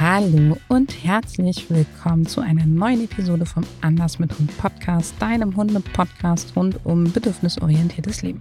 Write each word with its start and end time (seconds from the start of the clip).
Hallo 0.00 0.56
und 0.68 1.02
herzlich 1.02 1.68
willkommen 1.70 2.24
zu 2.24 2.40
einer 2.40 2.64
neuen 2.66 3.02
Episode 3.02 3.44
vom 3.44 3.64
Anders 3.80 4.20
mit 4.20 4.38
Hund 4.38 4.56
Podcast, 4.56 5.12
deinem 5.18 5.56
Hunde-Podcast 5.56 6.54
rund 6.54 6.78
um 6.84 7.10
bedürfnisorientiertes 7.12 8.22
Leben. 8.22 8.40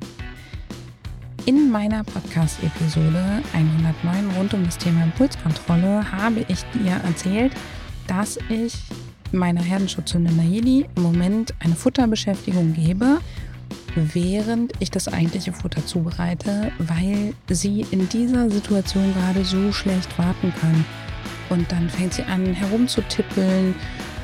In 1.48 1.72
meiner 1.72 2.04
Podcast-Episode 2.04 3.42
109 3.54 4.38
rund 4.38 4.54
um 4.54 4.66
das 4.66 4.78
Thema 4.78 5.06
Impulskontrolle 5.06 6.12
habe 6.12 6.46
ich 6.48 6.62
dir 6.76 6.92
erzählt, 7.04 7.54
dass 8.06 8.38
ich 8.50 8.78
meiner 9.32 9.64
Herdenschutzhündin 9.64 10.38
Nayeli 10.38 10.86
im 10.96 11.02
Moment 11.02 11.56
eine 11.60 11.74
Futterbeschäftigung 11.74 12.76
gebe, 12.76 13.18
während 13.96 14.74
ich 14.80 14.92
das 14.92 15.08
eigentliche 15.08 15.54
Futter 15.54 15.84
zubereite, 15.84 16.72
weil 16.78 17.34
sie 17.50 17.84
in 17.90 18.08
dieser 18.10 18.48
Situation 18.52 19.12
gerade 19.16 19.44
so 19.44 19.72
schlecht 19.72 20.20
warten 20.20 20.54
kann. 20.62 20.86
Und 21.50 21.72
dann 21.72 21.90
fängt 21.90 22.14
sie 22.14 22.24
an 22.24 22.54
herumzutippeln 22.54 23.76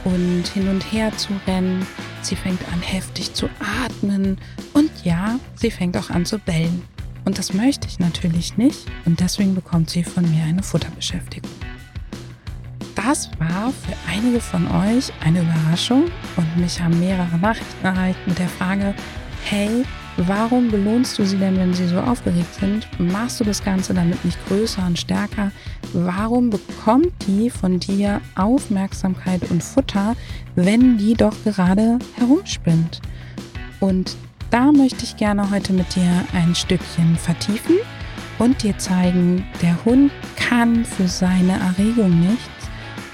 und 0.04 0.48
hin 0.54 0.68
und 0.68 0.81
her 0.91 1.16
zu 1.18 1.30
rennen. 1.48 1.86
Sie 2.22 2.36
fängt 2.36 2.62
an 2.72 2.81
heftig 2.81 3.34
zu 3.34 3.50
atmen 3.84 4.38
und 4.73 4.91
ja, 5.04 5.40
sie 5.55 5.72
fängt 5.72 5.98
auch 5.98 6.09
an 6.09 6.26
zu 6.26 6.40
bellen. 6.40 6.84
Und 7.26 7.38
das 7.38 7.54
möchte 7.54 7.88
ich 7.88 8.00
natürlich 8.00 8.58
nicht 8.58 8.86
und 9.05 9.20
deswegen 9.20 9.55
bekommt 9.55 9.90
sie 9.90 10.04
von 10.04 10.30
mir 10.30 10.44
eine 10.44 10.64
Futterbeschäftigung. 10.64 11.50
Das 12.95 13.31
war 13.40 13.72
für 13.72 13.95
einige 14.09 14.40
von 14.40 14.67
euch 14.67 15.12
eine 15.23 15.42
Überraschung 15.42 16.05
und 16.36 16.58
mich 16.58 16.81
haben 16.81 17.00
mehrere 17.00 17.38
Nachrichten 17.38 17.86
erreicht 17.86 18.20
mit 18.28 18.40
der 18.40 18.50
Frage, 18.50 18.94
hey, 19.45 19.84
warum 20.17 20.70
belohnst 20.70 21.17
du 21.17 21.26
sie 21.26 21.38
denn, 21.38 21.58
wenn 21.58 21.73
sie 21.73 21.88
so 21.88 21.99
aufgeregt 21.99 22.53
sind? 22.55 22.88
Machst 22.99 23.40
du 23.40 23.44
das 23.44 23.63
Ganze 23.63 23.94
damit 23.94 24.23
nicht 24.26 24.38
größer 24.48 24.86
und 24.86 24.99
stärker? 24.99 25.52
Warum 25.94 26.49
bekommt 26.49 27.12
die 27.27 27.49
von 27.49 27.80
dir 27.80 28.22
Aufmerksamkeit 28.36 29.49
und 29.52 29.64
Futter, 29.64 30.16
wenn 30.56 30.97
die 30.97 31.14
doch 31.14 31.36
gerade 31.44 32.00
herumspinnt? 32.16 33.02
Und 33.80 34.16
da 34.50 34.72
möchte 34.72 35.03
ich 35.03 35.17
gerne 35.17 35.50
heute 35.50 35.73
mit 35.73 35.95
dir 35.95 36.25
ein 36.34 36.53
Stückchen 36.56 37.16
vertiefen 37.17 37.78
und 38.39 38.61
dir 38.64 38.78
zeigen, 38.78 39.45
der 39.61 39.84
Hund 39.86 40.11
kann 40.36 40.86
für 40.86 41.08
seine 41.08 41.53
Erregung 41.53 42.19
nichts 42.19 42.62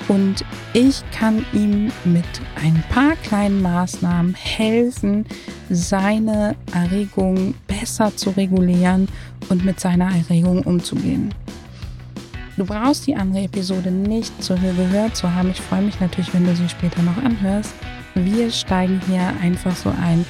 und 0.09 0.43
ich 0.73 1.03
kann 1.11 1.45
ihm 1.53 1.91
mit 2.03 2.25
ein 2.61 2.83
paar 2.89 3.15
kleinen 3.23 3.61
Maßnahmen 3.61 4.33
helfen, 4.33 5.25
seine 5.69 6.55
Erregung 6.73 7.53
besser 7.67 8.15
zu 8.15 8.31
regulieren 8.31 9.07
und 9.49 9.63
mit 9.63 9.80
seiner 9.80 10.09
Erregung 10.13 10.63
umzugehen. 10.63 11.33
Du 12.57 12.65
brauchst 12.65 13.07
die 13.07 13.15
andere 13.15 13.43
Episode 13.43 13.91
nicht 13.91 14.43
zu 14.43 14.55
gehört 14.55 15.15
zu 15.15 15.33
haben. 15.33 15.52
Ich 15.52 15.61
freue 15.61 15.83
mich 15.83 15.99
natürlich, 15.99 16.33
wenn 16.33 16.45
du 16.45 16.55
sie 16.55 16.67
später 16.67 17.02
noch 17.03 17.17
anhörst. 17.23 17.73
Wir 18.15 18.52
steigen 18.52 18.99
hier 19.07 19.31
einfach 19.41 19.75
so 19.75 19.89
ein, 19.89 20.25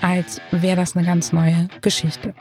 als 0.00 0.40
wäre 0.52 0.76
das 0.76 0.96
eine 0.96 1.04
ganz 1.04 1.32
neue 1.32 1.68
Geschichte. 1.82 2.32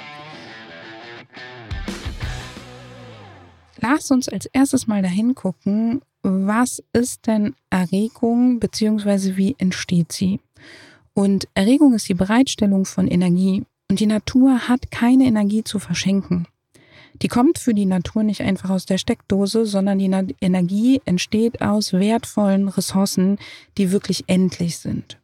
Lass 3.89 4.11
uns 4.11 4.27
als 4.27 4.47
erstes 4.47 4.87
mal 4.87 5.01
dahin 5.01 5.33
gucken, 5.33 6.01
was 6.21 6.83
ist 6.91 7.25
denn 7.25 7.55
Erregung 7.69 8.59
bzw. 8.59 9.37
wie 9.37 9.55
entsteht 9.59 10.11
sie? 10.11 10.41
Und 11.13 11.47
Erregung 11.53 11.93
ist 11.93 12.09
die 12.09 12.13
Bereitstellung 12.13 12.83
von 12.83 13.07
Energie 13.07 13.63
und 13.89 14.01
die 14.01 14.05
Natur 14.05 14.67
hat 14.67 14.91
keine 14.91 15.23
Energie 15.23 15.63
zu 15.63 15.79
verschenken. 15.79 16.47
Die 17.21 17.29
kommt 17.29 17.59
für 17.59 17.73
die 17.73 17.85
Natur 17.85 18.23
nicht 18.23 18.41
einfach 18.41 18.71
aus 18.71 18.85
der 18.85 18.97
Steckdose, 18.97 19.65
sondern 19.65 19.99
die 19.99 20.35
Energie 20.41 21.01
entsteht 21.05 21.61
aus 21.61 21.93
wertvollen 21.93 22.67
Ressourcen, 22.67 23.39
die 23.77 23.91
wirklich 23.91 24.25
endlich 24.27 24.79
sind. 24.79 25.17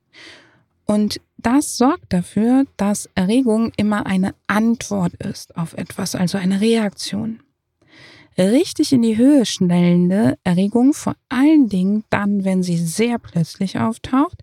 Und 0.85 1.19
das 1.37 1.75
sorgt 1.75 2.13
dafür, 2.13 2.63
dass 2.77 3.09
Erregung 3.13 3.73
immer 3.75 4.05
eine 4.05 4.33
Antwort 4.47 5.15
ist 5.15 5.57
auf 5.57 5.73
etwas, 5.73 6.15
also 6.15 6.37
eine 6.37 6.61
Reaktion. 6.61 7.41
Richtig 8.37 8.93
in 8.93 9.01
die 9.01 9.17
Höhe 9.17 9.45
schnellende 9.45 10.37
Erregung, 10.43 10.93
vor 10.93 11.15
allen 11.29 11.69
Dingen 11.69 12.03
dann, 12.09 12.43
wenn 12.43 12.63
sie 12.63 12.77
sehr 12.77 13.19
plötzlich 13.19 13.79
auftaucht, 13.79 14.41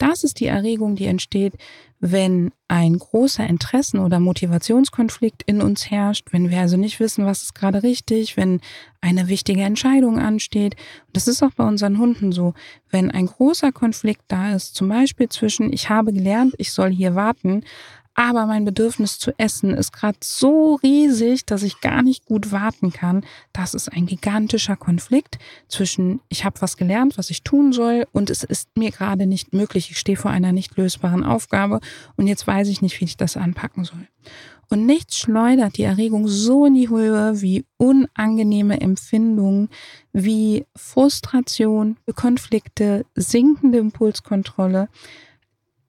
das 0.00 0.24
ist 0.24 0.40
die 0.40 0.46
Erregung, 0.46 0.96
die 0.96 1.04
entsteht, 1.04 1.54
wenn 2.00 2.52
ein 2.68 2.98
großer 2.98 3.46
Interessen- 3.46 3.98
oder 3.98 4.18
Motivationskonflikt 4.18 5.42
in 5.42 5.60
uns 5.60 5.90
herrscht, 5.90 6.28
wenn 6.32 6.48
wir 6.48 6.60
also 6.60 6.78
nicht 6.78 6.98
wissen, 7.00 7.26
was 7.26 7.42
ist 7.42 7.54
gerade 7.54 7.82
richtig, 7.82 8.38
wenn 8.38 8.60
eine 9.02 9.28
wichtige 9.28 9.60
Entscheidung 9.60 10.18
ansteht. 10.18 10.74
Das 11.12 11.28
ist 11.28 11.42
auch 11.42 11.52
bei 11.52 11.64
unseren 11.64 11.98
Hunden 11.98 12.32
so. 12.32 12.54
Wenn 12.88 13.10
ein 13.10 13.26
großer 13.26 13.72
Konflikt 13.72 14.22
da 14.28 14.54
ist, 14.54 14.74
zum 14.74 14.88
Beispiel 14.88 15.28
zwischen, 15.28 15.70
ich 15.70 15.90
habe 15.90 16.14
gelernt, 16.14 16.54
ich 16.56 16.72
soll 16.72 16.90
hier 16.90 17.14
warten, 17.14 17.62
aber 18.14 18.46
mein 18.46 18.64
Bedürfnis 18.64 19.18
zu 19.18 19.32
essen 19.38 19.72
ist 19.72 19.92
gerade 19.92 20.18
so 20.22 20.74
riesig, 20.82 21.46
dass 21.46 21.62
ich 21.62 21.80
gar 21.80 22.02
nicht 22.02 22.26
gut 22.26 22.52
warten 22.52 22.92
kann. 22.92 23.24
Das 23.52 23.72
ist 23.74 23.90
ein 23.90 24.06
gigantischer 24.06 24.76
Konflikt 24.76 25.38
zwischen, 25.68 26.20
ich 26.28 26.44
habe 26.44 26.60
was 26.60 26.76
gelernt, 26.76 27.16
was 27.18 27.30
ich 27.30 27.42
tun 27.42 27.72
soll, 27.72 28.06
und 28.12 28.28
es 28.30 28.42
ist 28.42 28.68
mir 28.76 28.90
gerade 28.90 29.26
nicht 29.26 29.52
möglich. 29.52 29.90
Ich 29.90 29.98
stehe 29.98 30.18
vor 30.18 30.30
einer 30.30 30.52
nicht 30.52 30.76
lösbaren 30.76 31.24
Aufgabe 31.24 31.80
und 32.16 32.26
jetzt 32.26 32.46
weiß 32.46 32.68
ich 32.68 32.82
nicht, 32.82 33.00
wie 33.00 33.06
ich 33.06 33.16
das 33.16 33.36
anpacken 33.36 33.84
soll. 33.84 34.06
Und 34.68 34.86
nichts 34.86 35.18
schleudert 35.18 35.78
die 35.78 35.82
Erregung 35.82 36.28
so 36.28 36.64
in 36.64 36.74
die 36.74 36.88
Höhe 36.88 37.40
wie 37.40 37.64
unangenehme 37.76 38.80
Empfindungen, 38.80 39.68
wie 40.12 40.64
Frustration, 40.76 41.96
Konflikte, 42.14 43.04
sinkende 43.16 43.78
Impulskontrolle. 43.78 44.88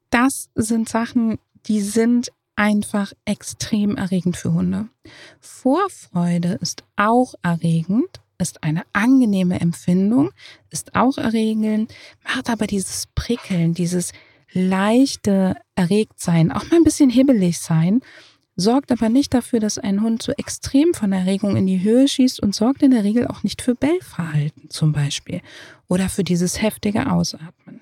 Das 0.10 0.50
sind 0.56 0.90
Sachen, 0.90 1.38
die 1.68 1.82
sind 1.82 2.32
einfach 2.56 3.14
extrem 3.26 3.96
erregend 3.96 4.38
für 4.38 4.54
Hunde. 4.54 4.88
Vorfreude 5.40 6.60
ist 6.62 6.84
auch 6.96 7.34
erregend, 7.42 8.22
ist 8.38 8.64
eine 8.64 8.84
angenehme 8.94 9.60
Empfindung, 9.60 10.32
ist 10.70 10.96
auch 10.96 11.18
erregend, 11.18 11.94
macht 12.24 12.50
aber 12.50 12.68
dieses 12.68 13.08
Prickeln, 13.16 13.74
dieses 13.74 14.12
leichte 14.52 15.56
Erregtsein, 15.76 16.52
auch 16.52 16.70
mal 16.70 16.78
ein 16.78 16.84
bisschen 16.84 17.10
hibbelig 17.10 17.60
sein, 17.60 18.02
sorgt 18.56 18.92
aber 18.92 19.10
nicht 19.10 19.34
dafür, 19.34 19.60
dass 19.60 19.78
ein 19.78 20.02
Hund 20.02 20.22
so 20.22 20.34
extrem 20.34 20.94
von 20.94 21.12
Erregung 21.12 21.56
in 21.56 21.68
die 21.68 21.82
Höhe 21.82 22.08
schießt 22.08 22.42
und 22.42 22.54
sorgt 22.54 22.84
in 22.84 22.92
der 22.92 23.04
Regel 23.04 23.28
auch 23.28 23.44
nicht 23.44 23.62
für 23.62 23.76
Bellverhalten 23.76 24.70
zum 24.70 24.92
Beispiel 24.92 25.42
oder 25.88 26.10
für 26.10 26.24
dieses 26.24 26.62
heftige 26.62 27.12
Ausatmen. 27.12 27.81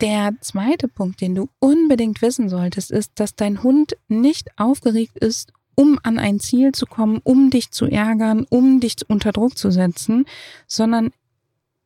Der 0.00 0.32
zweite 0.40 0.86
Punkt, 0.86 1.20
den 1.20 1.34
du 1.34 1.48
unbedingt 1.58 2.22
wissen 2.22 2.48
solltest, 2.48 2.90
ist, 2.90 3.12
dass 3.16 3.34
dein 3.34 3.62
Hund 3.62 3.96
nicht 4.06 4.48
aufgeregt 4.56 5.18
ist, 5.18 5.52
um 5.74 5.98
an 6.02 6.18
ein 6.18 6.40
Ziel 6.40 6.72
zu 6.72 6.86
kommen, 6.86 7.20
um 7.24 7.50
dich 7.50 7.70
zu 7.70 7.86
ärgern, 7.86 8.46
um 8.48 8.80
dich 8.80 8.96
unter 9.08 9.32
Druck 9.32 9.56
zu 9.58 9.70
setzen, 9.70 10.24
sondern 10.66 11.10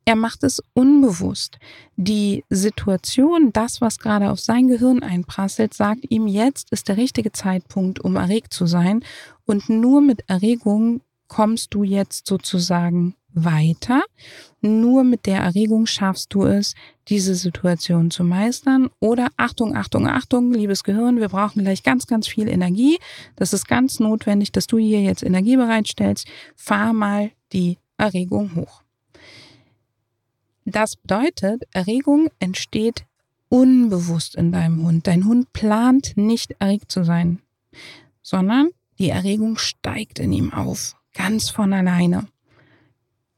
er 0.04 0.16
macht 0.16 0.42
es 0.42 0.62
unbewusst. 0.74 1.58
Die 1.96 2.44
Situation, 2.50 3.52
das, 3.52 3.80
was 3.80 3.98
gerade 3.98 4.30
auf 4.30 4.40
sein 4.40 4.66
Gehirn 4.66 5.02
einprasselt, 5.02 5.74
sagt 5.74 6.10
ihm, 6.10 6.26
jetzt 6.26 6.72
ist 6.72 6.88
der 6.88 6.96
richtige 6.96 7.32
Zeitpunkt, 7.32 8.00
um 8.00 8.16
erregt 8.16 8.52
zu 8.52 8.66
sein. 8.66 9.04
Und 9.46 9.68
nur 9.68 10.00
mit 10.00 10.28
Erregung 10.28 11.02
kommst 11.32 11.72
du 11.72 11.82
jetzt 11.82 12.26
sozusagen 12.26 13.14
weiter. 13.32 14.02
Nur 14.60 15.02
mit 15.02 15.24
der 15.24 15.38
Erregung 15.38 15.86
schaffst 15.86 16.34
du 16.34 16.44
es, 16.44 16.74
diese 17.08 17.34
Situation 17.34 18.10
zu 18.10 18.22
meistern. 18.22 18.90
Oder 19.00 19.28
Achtung, 19.38 19.74
Achtung, 19.74 20.06
Achtung, 20.06 20.52
liebes 20.52 20.84
Gehirn, 20.84 21.20
wir 21.20 21.30
brauchen 21.30 21.62
gleich 21.62 21.82
ganz, 21.82 22.06
ganz 22.06 22.28
viel 22.28 22.48
Energie. 22.48 22.98
Das 23.34 23.54
ist 23.54 23.66
ganz 23.66 23.98
notwendig, 23.98 24.52
dass 24.52 24.66
du 24.66 24.76
hier 24.76 25.00
jetzt 25.00 25.22
Energie 25.22 25.56
bereitstellst. 25.56 26.26
Fahr 26.54 26.92
mal 26.92 27.30
die 27.54 27.78
Erregung 27.96 28.54
hoch. 28.54 28.82
Das 30.66 30.96
bedeutet, 30.96 31.62
Erregung 31.72 32.28
entsteht 32.40 33.06
unbewusst 33.48 34.34
in 34.34 34.52
deinem 34.52 34.84
Hund. 34.84 35.06
Dein 35.06 35.24
Hund 35.24 35.50
plant 35.54 36.12
nicht 36.16 36.54
erregt 36.58 36.92
zu 36.92 37.04
sein, 37.04 37.40
sondern 38.20 38.68
die 38.98 39.08
Erregung 39.08 39.56
steigt 39.56 40.18
in 40.18 40.30
ihm 40.34 40.52
auf, 40.52 40.94
ganz 41.14 41.50
von 41.50 41.72
alleine. 41.72 42.26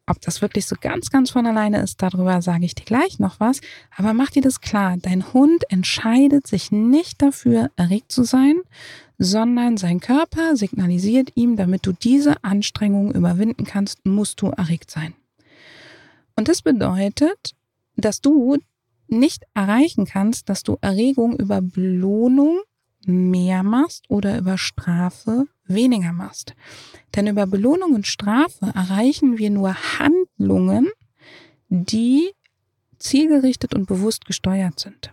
Ob 0.06 0.20
das 0.20 0.42
wirklich 0.42 0.66
so 0.66 0.76
ganz, 0.78 1.08
ganz 1.08 1.30
von 1.30 1.46
alleine 1.46 1.80
ist, 1.80 2.02
darüber 2.02 2.42
sage 2.42 2.66
ich 2.66 2.74
dir 2.74 2.84
gleich 2.84 3.18
noch 3.18 3.40
was. 3.40 3.60
Aber 3.96 4.12
mach 4.12 4.30
dir 4.30 4.42
das 4.42 4.60
klar. 4.60 4.96
Dein 4.98 5.32
Hund 5.32 5.64
entscheidet 5.70 6.46
sich 6.46 6.70
nicht 6.70 7.22
dafür, 7.22 7.70
erregt 7.76 8.12
zu 8.12 8.24
sein, 8.24 8.60
sondern 9.16 9.78
sein 9.78 10.00
Körper 10.00 10.56
signalisiert 10.56 11.32
ihm, 11.36 11.56
damit 11.56 11.86
du 11.86 11.92
diese 11.92 12.44
Anstrengung 12.44 13.12
überwinden 13.12 13.64
kannst, 13.64 14.04
musst 14.04 14.42
du 14.42 14.48
erregt 14.48 14.90
sein. 14.90 15.14
Und 16.36 16.48
das 16.48 16.60
bedeutet, 16.60 17.54
dass 17.96 18.20
du 18.20 18.58
nicht 19.08 19.44
erreichen 19.54 20.04
kannst, 20.04 20.48
dass 20.48 20.64
du 20.64 20.76
Erregung 20.80 21.36
über 21.36 21.62
Belohnung 21.62 22.60
mehr 23.06 23.62
machst 23.62 24.04
oder 24.08 24.38
über 24.38 24.58
Strafe 24.58 25.46
weniger 25.66 26.12
machst. 26.12 26.54
Denn 27.14 27.26
über 27.26 27.46
Belohnung 27.46 27.94
und 27.94 28.06
Strafe 28.06 28.72
erreichen 28.74 29.38
wir 29.38 29.50
nur 29.50 29.74
Handlungen, 29.98 30.90
die 31.68 32.30
zielgerichtet 32.98 33.74
und 33.74 33.86
bewusst 33.86 34.24
gesteuert 34.24 34.80
sind. 34.80 35.12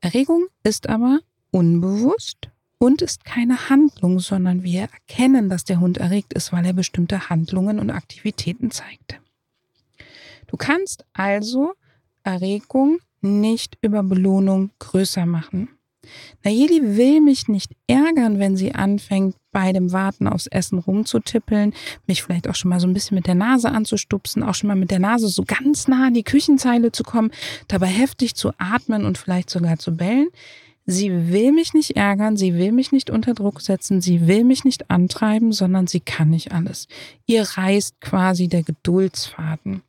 Erregung 0.00 0.46
ist 0.62 0.88
aber 0.88 1.20
unbewusst 1.50 2.50
und 2.78 3.02
ist 3.02 3.24
keine 3.24 3.68
Handlung, 3.68 4.20
sondern 4.20 4.62
wir 4.62 4.82
erkennen, 4.82 5.48
dass 5.48 5.64
der 5.64 5.80
Hund 5.80 5.98
erregt 5.98 6.32
ist, 6.32 6.52
weil 6.52 6.64
er 6.64 6.72
bestimmte 6.72 7.28
Handlungen 7.28 7.78
und 7.80 7.90
Aktivitäten 7.90 8.70
zeigt. 8.70 9.20
Du 10.46 10.56
kannst 10.56 11.04
also 11.12 11.74
Erregung 12.22 13.00
nicht 13.20 13.76
über 13.80 14.02
Belohnung 14.02 14.70
größer 14.78 15.26
machen. 15.26 15.68
Nayeli 16.44 16.96
will 16.96 17.20
mich 17.20 17.48
nicht 17.48 17.72
ärgern, 17.86 18.38
wenn 18.38 18.56
sie 18.56 18.74
anfängt, 18.74 19.36
bei 19.50 19.72
dem 19.72 19.92
Warten 19.92 20.28
aufs 20.28 20.46
Essen 20.46 20.78
rumzutippeln, 20.78 21.74
mich 22.06 22.22
vielleicht 22.22 22.48
auch 22.48 22.54
schon 22.54 22.68
mal 22.68 22.80
so 22.80 22.86
ein 22.86 22.92
bisschen 22.92 23.14
mit 23.14 23.26
der 23.26 23.34
Nase 23.34 23.70
anzustupsen, 23.70 24.42
auch 24.42 24.54
schon 24.54 24.68
mal 24.68 24.76
mit 24.76 24.90
der 24.90 24.98
Nase 24.98 25.28
so 25.28 25.42
ganz 25.46 25.88
nah 25.88 26.08
an 26.08 26.14
die 26.14 26.22
Küchenzeile 26.22 26.92
zu 26.92 27.02
kommen, 27.02 27.30
dabei 27.66 27.86
heftig 27.86 28.34
zu 28.34 28.52
atmen 28.58 29.04
und 29.04 29.18
vielleicht 29.18 29.50
sogar 29.50 29.78
zu 29.78 29.96
bellen. 29.96 30.28
Sie 30.90 31.10
will 31.32 31.52
mich 31.52 31.74
nicht 31.74 31.96
ärgern, 31.96 32.36
sie 32.36 32.54
will 32.54 32.72
mich 32.72 32.92
nicht 32.92 33.10
unter 33.10 33.34
Druck 33.34 33.60
setzen, 33.60 34.00
sie 34.00 34.26
will 34.26 34.44
mich 34.44 34.64
nicht 34.64 34.90
antreiben, 34.90 35.52
sondern 35.52 35.86
sie 35.86 36.00
kann 36.00 36.30
nicht 36.30 36.52
alles. 36.52 36.88
Ihr 37.26 37.42
reißt 37.42 38.00
quasi 38.00 38.48
der 38.48 38.62
Geduldsfaden. 38.62 39.82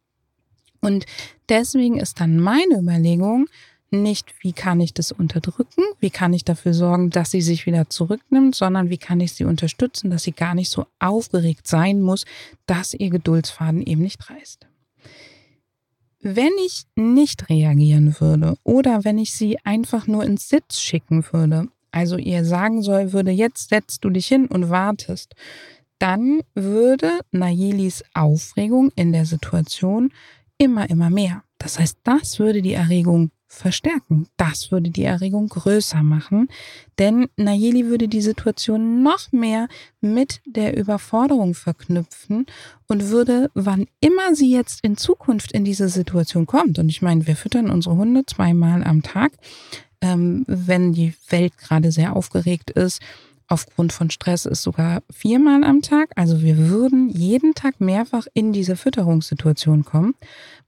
Und 0.81 1.06
deswegen 1.48 2.00
ist 2.00 2.19
dann 2.19 2.39
meine 2.39 2.80
Überlegung, 2.80 3.48
nicht, 3.91 4.33
wie 4.41 4.53
kann 4.53 4.80
ich 4.80 4.94
das 4.94 5.12
unterdrücken, 5.12 5.83
wie 6.00 6.09
kann 6.09 6.33
ich 6.33 6.45
dafür 6.45 6.74
sorgen, 6.74 7.09
dass 7.09 7.31
sie 7.31 7.41
sich 7.41 7.65
wieder 7.65 7.89
zurücknimmt, 7.89 8.56
sondern 8.56 8.89
wie 8.89 8.97
kann 8.97 9.19
ich 9.19 9.33
sie 9.33 9.45
unterstützen, 9.45 10.09
dass 10.09 10.24
sie 10.24 10.31
gar 10.31 10.56
nicht 10.56 10.69
so 10.69 10.86
aufgeregt 11.00 11.68
sein 11.68 12.01
muss, 12.01 12.25
dass 12.65 12.94
ihr 12.94 13.09
Geduldsfaden 13.09 13.81
eben 13.81 14.01
nicht 14.01 14.30
reißt. 14.30 14.68
Wenn 16.21 16.51
ich 16.65 16.83
nicht 16.95 17.50
reagieren 17.50 18.15
würde 18.19 18.56
oder 18.63 19.06
wenn 19.06 19.18
ich 19.18 19.33
sie 19.33 19.57
einfach 19.63 20.06
nur 20.06 20.24
ins 20.24 20.50
Sitz 20.50 20.80
schicken 20.80 21.24
würde, 21.31 21.69
also 21.92 22.18
ihr 22.18 22.45
sagen 22.45 22.81
soll, 22.81 23.13
würde 23.13 23.31
jetzt 23.31 23.69
setzt 23.69 24.03
du 24.03 24.09
dich 24.09 24.27
hin 24.27 24.47
und 24.47 24.69
wartest, 24.69 25.33
dann 25.97 26.42
würde 26.56 27.19
Nayelis 27.31 28.03
Aufregung 28.13 28.92
in 28.95 29.12
der 29.12 29.25
Situation 29.25 30.12
immer, 30.57 30.89
immer 30.89 31.09
mehr. 31.09 31.44
Das 31.57 31.80
heißt, 31.80 32.00
das 32.03 32.39
würde 32.39 32.62
die 32.62 32.74
Erregung 32.74 33.31
verstärken. 33.50 34.28
Das 34.38 34.72
würde 34.72 34.92
die 34.92 35.04
Erregung 35.04 35.50
größer 35.50 36.04
machen, 36.04 36.48
denn 37.00 37.28
Nayeli 37.36 37.88
würde 37.88 38.07
die 38.07 38.22
Situation 38.22 39.01
noch 39.04 39.31
mehr 39.31 39.68
mit 40.00 40.40
der 40.46 40.78
Überforderung 40.78 41.56
verknüpfen 41.56 42.46
und 42.88 43.10
würde, 43.10 43.50
wann 43.56 43.88
immer 44.00 44.36
sie 44.36 44.51
jetzt 44.51 44.84
in 44.84 44.96
Zukunft 44.96 45.51
in 45.51 45.66
diese 45.66 45.90
Situation 45.90 46.46
kommt, 46.46 46.80
und 46.80 46.90
ich 46.90 47.01
meine, 47.01 47.25
wir 47.28 47.36
füttern 47.36 47.69
unsere 47.72 47.96
Hunde 47.96 48.25
zweimal 48.25 48.84
am 48.84 49.01
Tag, 49.01 49.31
ähm, 50.02 50.45
wenn 50.48 50.94
die 50.94 51.13
Welt 51.30 51.57
gerade 51.57 51.92
sehr 51.92 52.16
aufgeregt 52.16 52.69
ist, 52.69 53.02
aufgrund 53.50 53.92
von 53.92 54.12
Stress 54.12 54.45
ist 54.45 54.62
sogar 54.62 55.02
viermal 55.10 55.63
am 55.63 55.81
Tag. 55.81 56.12
Also 56.16 56.42
wir 56.42 56.57
würden 56.69 57.10
jeden 57.10 57.56
Tag 57.56 57.81
mehrfach 57.81 58.28
in 58.34 58.54
diese 58.54 58.75
Fütterungssituation 58.75 59.84
kommen. 59.84 60.13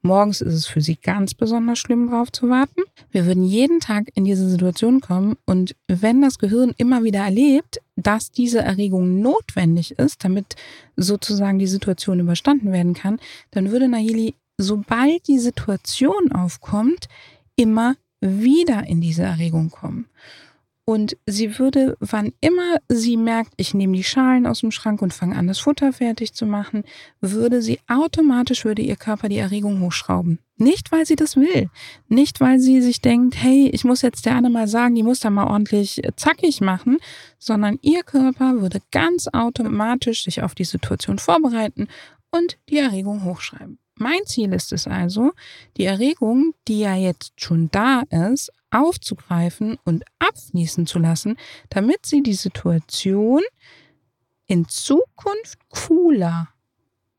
Morgens 0.03 0.41
ist 0.41 0.53
es 0.53 0.65
für 0.65 0.81
sie 0.81 0.95
ganz 0.95 1.35
besonders 1.35 1.77
schlimm 1.77 2.09
drauf 2.09 2.31
zu 2.31 2.49
warten. 2.49 2.81
Wir 3.11 3.27
würden 3.27 3.43
jeden 3.43 3.79
Tag 3.79 4.09
in 4.15 4.25
diese 4.25 4.49
Situation 4.49 4.99
kommen 4.99 5.37
und 5.45 5.75
wenn 5.87 6.21
das 6.21 6.39
Gehirn 6.39 6.73
immer 6.77 7.03
wieder 7.03 7.19
erlebt, 7.19 7.79
dass 7.95 8.31
diese 8.31 8.59
Erregung 8.59 9.21
notwendig 9.21 9.99
ist, 9.99 10.23
damit 10.23 10.55
sozusagen 10.95 11.59
die 11.59 11.67
Situation 11.67 12.19
überstanden 12.19 12.71
werden 12.71 12.95
kann, 12.95 13.19
dann 13.51 13.71
würde 13.71 13.87
Nahili, 13.87 14.33
sobald 14.57 15.27
die 15.27 15.39
Situation 15.39 16.31
aufkommt, 16.31 17.07
immer 17.55 17.95
wieder 18.21 18.87
in 18.87 19.01
diese 19.01 19.23
Erregung 19.23 19.69
kommen. 19.69 20.07
Und 20.83 21.15
sie 21.27 21.59
würde, 21.59 21.95
wann 21.99 22.33
immer 22.41 22.77
sie 22.89 23.15
merkt, 23.15 23.53
ich 23.57 23.73
nehme 23.73 23.95
die 23.95 24.03
Schalen 24.03 24.47
aus 24.47 24.61
dem 24.61 24.71
Schrank 24.71 25.01
und 25.01 25.13
fange 25.13 25.35
an, 25.35 25.47
das 25.47 25.59
Futter 25.59 25.93
fertig 25.93 26.33
zu 26.33 26.45
machen, 26.45 26.83
würde 27.21 27.61
sie 27.61 27.79
automatisch, 27.87 28.65
würde 28.65 28.81
ihr 28.81 28.95
Körper 28.95 29.29
die 29.29 29.37
Erregung 29.37 29.81
hochschrauben. 29.81 30.39
Nicht, 30.57 30.91
weil 30.91 31.05
sie 31.05 31.15
das 31.15 31.35
will. 31.35 31.69
Nicht, 32.07 32.39
weil 32.39 32.59
sie 32.59 32.81
sich 32.81 33.01
denkt, 33.01 33.35
hey, 33.35 33.69
ich 33.73 33.83
muss 33.83 34.01
jetzt 34.01 34.25
der 34.25 34.35
Anne 34.35 34.49
mal 34.49 34.67
sagen, 34.67 34.95
die 34.95 35.03
muss 35.03 35.19
da 35.19 35.29
mal 35.29 35.47
ordentlich 35.47 36.01
zackig 36.15 36.61
machen, 36.61 36.97
sondern 37.39 37.79
ihr 37.81 38.03
Körper 38.03 38.61
würde 38.61 38.79
ganz 38.91 39.27
automatisch 39.31 40.23
sich 40.23 40.41
auf 40.41 40.55
die 40.55 40.65
Situation 40.65 41.19
vorbereiten 41.19 41.87
und 42.31 42.57
die 42.69 42.77
Erregung 42.77 43.23
hochschreiben. 43.23 43.77
Mein 43.95 44.25
Ziel 44.25 44.53
ist 44.53 44.73
es 44.73 44.87
also, 44.87 45.31
die 45.77 45.85
Erregung, 45.85 46.53
die 46.67 46.79
ja 46.79 46.95
jetzt 46.95 47.33
schon 47.39 47.69
da 47.71 48.01
ist, 48.09 48.51
aufzugreifen 48.71 49.77
und 49.83 50.03
abfließen 50.19 50.87
zu 50.87 50.99
lassen, 50.99 51.37
damit 51.69 52.05
sie 52.05 52.23
die 52.23 52.33
Situation 52.33 53.41
in 54.47 54.67
Zukunft 54.67 55.59
cooler 55.69 56.49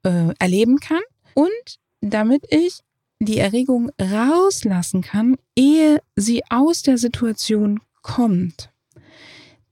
äh, 0.02 0.34
erleben 0.38 0.81
kann 0.81 1.02
und 1.34 1.78
damit 2.00 2.44
ich 2.50 2.81
die 3.20 3.38
Erregung 3.38 3.90
rauslassen 4.00 5.02
kann, 5.02 5.37
ehe 5.56 6.02
sie 6.16 6.43
aus 6.50 6.82
der 6.82 6.99
Situation 6.99 7.81
kommt 8.02 8.72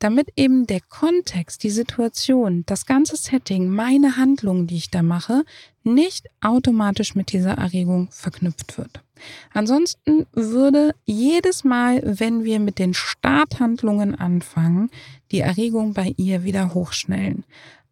damit 0.01 0.31
eben 0.37 0.67
der 0.67 0.81
Kontext, 0.81 1.63
die 1.63 1.71
Situation, 1.71 2.65
das 2.67 2.87
ganze 2.87 3.17
Setting, 3.17 3.69
meine 3.69 4.17
Handlung, 4.17 4.67
die 4.67 4.77
ich 4.77 4.91
da 4.91 5.03
mache, 5.03 5.45
nicht 5.85 6.27
automatisch 6.41 7.15
mit 7.15 7.33
dieser 7.33 7.53
Erregung 7.53 8.09
verknüpft 8.11 8.79
wird. 8.79 9.05
Ansonsten 9.53 10.27
würde 10.33 10.95
jedes 11.05 11.65
Mal, 11.65 12.03
wenn 12.05 12.45
wir 12.45 12.61
mit 12.61 12.79
den 12.79 12.95
Starthandlungen 12.95 14.15
anfangen, 14.15 14.91
die 15.31 15.41
Erregung 15.41 15.95
bei 15.95 16.15
ihr 16.17 16.45
wieder 16.45 16.75
hochschnellen. 16.75 17.45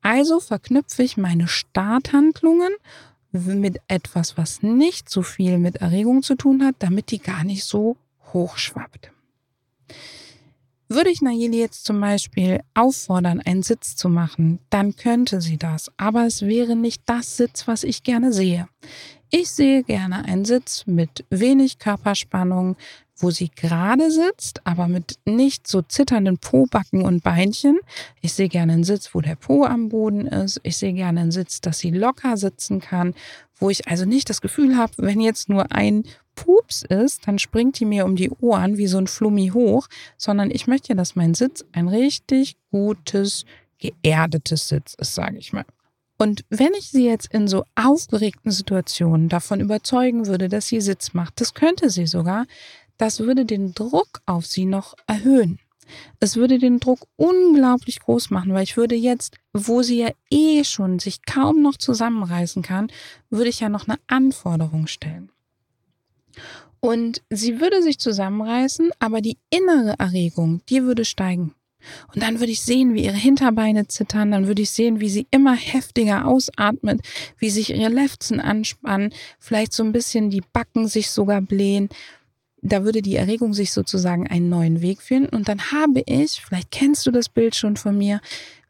Also 0.02 0.40
verknüpfe 0.40 1.02
ich 1.02 1.16
meine 1.16 1.48
Starthandlungen 1.48 2.72
mit 3.32 3.80
etwas, 3.88 4.36
was 4.36 4.62
nicht 4.62 5.10
so 5.10 5.22
viel 5.22 5.58
mit 5.58 5.76
Erregung 5.76 6.22
zu 6.22 6.34
tun 6.34 6.64
hat, 6.64 6.76
damit 6.78 7.10
die 7.10 7.18
gar 7.18 7.44
nicht 7.44 7.64
so 7.64 7.96
hochschwappt. 8.32 9.10
Würde 10.90 11.10
ich 11.10 11.20
Nayeli 11.20 11.58
jetzt 11.58 11.84
zum 11.84 12.00
Beispiel 12.00 12.60
auffordern, 12.72 13.42
einen 13.44 13.62
Sitz 13.62 13.94
zu 13.94 14.08
machen, 14.08 14.58
dann 14.70 14.96
könnte 14.96 15.42
sie 15.42 15.58
das, 15.58 15.92
aber 15.98 16.24
es 16.24 16.40
wäre 16.40 16.76
nicht 16.76 17.02
das 17.04 17.36
Sitz, 17.36 17.68
was 17.68 17.84
ich 17.84 18.04
gerne 18.04 18.32
sehe. 18.32 18.68
Ich 19.30 19.50
sehe 19.50 19.82
gerne 19.82 20.24
einen 20.24 20.46
Sitz 20.46 20.86
mit 20.86 21.26
wenig 21.28 21.78
Körperspannung, 21.78 22.76
wo 23.14 23.30
sie 23.30 23.50
gerade 23.50 24.10
sitzt, 24.10 24.66
aber 24.66 24.88
mit 24.88 25.18
nicht 25.26 25.66
so 25.66 25.82
zitternden 25.82 26.38
Po-Backen 26.38 27.02
und 27.02 27.22
Beinchen. 27.22 27.78
Ich 28.22 28.32
sehe 28.32 28.48
gerne 28.48 28.72
einen 28.72 28.84
Sitz, 28.84 29.14
wo 29.14 29.20
der 29.20 29.34
Po 29.34 29.64
am 29.64 29.90
Boden 29.90 30.26
ist. 30.26 30.60
Ich 30.62 30.78
sehe 30.78 30.94
gerne 30.94 31.20
einen 31.20 31.30
Sitz, 31.30 31.60
dass 31.60 31.78
sie 31.78 31.90
locker 31.90 32.38
sitzen 32.38 32.80
kann, 32.80 33.14
wo 33.56 33.68
ich 33.68 33.86
also 33.86 34.06
nicht 34.06 34.30
das 34.30 34.40
Gefühl 34.40 34.78
habe, 34.78 34.94
wenn 34.96 35.20
jetzt 35.20 35.50
nur 35.50 35.72
ein 35.72 36.04
Pups 36.34 36.82
ist, 36.82 37.28
dann 37.28 37.38
springt 37.38 37.78
die 37.80 37.84
mir 37.84 38.06
um 38.06 38.16
die 38.16 38.30
Ohren 38.30 38.78
wie 38.78 38.86
so 38.86 38.96
ein 38.96 39.08
Flummi 39.08 39.48
hoch, 39.52 39.88
sondern 40.16 40.50
ich 40.50 40.66
möchte 40.66 40.94
dass 40.94 41.16
mein 41.16 41.34
Sitz 41.34 41.66
ein 41.72 41.88
richtig 41.88 42.56
gutes, 42.70 43.44
geerdetes 43.78 44.68
Sitz 44.68 44.94
ist, 44.94 45.14
sage 45.14 45.36
ich 45.36 45.52
mal. 45.52 45.66
Und 46.18 46.44
wenn 46.50 46.74
ich 46.74 46.90
sie 46.90 47.06
jetzt 47.06 47.32
in 47.32 47.46
so 47.46 47.64
aufgeregten 47.76 48.50
Situationen 48.50 49.28
davon 49.28 49.60
überzeugen 49.60 50.26
würde, 50.26 50.48
dass 50.48 50.66
sie 50.66 50.80
Sitz 50.80 51.14
macht, 51.14 51.40
das 51.40 51.54
könnte 51.54 51.90
sie 51.90 52.06
sogar, 52.06 52.46
das 52.96 53.20
würde 53.20 53.44
den 53.44 53.72
Druck 53.72 54.20
auf 54.26 54.44
sie 54.44 54.64
noch 54.64 54.94
erhöhen. 55.06 55.60
Es 56.20 56.36
würde 56.36 56.58
den 56.58 56.80
Druck 56.80 57.06
unglaublich 57.16 58.00
groß 58.00 58.30
machen, 58.30 58.52
weil 58.52 58.64
ich 58.64 58.76
würde 58.76 58.94
jetzt, 58.94 59.36
wo 59.52 59.82
sie 59.82 59.98
ja 59.98 60.10
eh 60.30 60.64
schon 60.64 60.98
sich 60.98 61.24
kaum 61.24 61.62
noch 61.62 61.76
zusammenreißen 61.76 62.62
kann, 62.62 62.90
würde 63.30 63.48
ich 63.48 63.60
ja 63.60 63.68
noch 63.68 63.88
eine 63.88 63.98
Anforderung 64.08 64.86
stellen. 64.86 65.30
Und 66.80 67.22
sie 67.30 67.60
würde 67.60 67.82
sich 67.82 67.98
zusammenreißen, 67.98 68.90
aber 68.98 69.20
die 69.20 69.38
innere 69.50 69.94
Erregung, 69.98 70.60
die 70.68 70.82
würde 70.82 71.04
steigen. 71.04 71.54
Und 72.14 72.22
dann 72.22 72.40
würde 72.40 72.52
ich 72.52 72.62
sehen, 72.62 72.94
wie 72.94 73.04
ihre 73.04 73.16
Hinterbeine 73.16 73.86
zittern, 73.86 74.30
dann 74.30 74.46
würde 74.46 74.62
ich 74.62 74.70
sehen, 74.70 75.00
wie 75.00 75.08
sie 75.08 75.26
immer 75.30 75.54
heftiger 75.54 76.26
ausatmet, 76.26 77.00
wie 77.38 77.50
sich 77.50 77.70
ihre 77.70 77.92
Lefzen 77.92 78.40
anspannen, 78.40 79.12
vielleicht 79.38 79.72
so 79.72 79.82
ein 79.82 79.92
bisschen 79.92 80.30
die 80.30 80.42
Backen 80.52 80.88
sich 80.88 81.10
sogar 81.10 81.40
blähen. 81.40 81.88
Da 82.60 82.84
würde 82.84 83.02
die 83.02 83.14
Erregung 83.14 83.54
sich 83.54 83.72
sozusagen 83.72 84.26
einen 84.26 84.48
neuen 84.48 84.82
Weg 84.82 85.00
finden. 85.00 85.34
Und 85.34 85.48
dann 85.48 85.70
habe 85.70 86.02
ich, 86.06 86.42
vielleicht 86.44 86.72
kennst 86.72 87.06
du 87.06 87.12
das 87.12 87.28
Bild 87.28 87.54
schon 87.54 87.76
von 87.76 87.96
mir, 87.96 88.20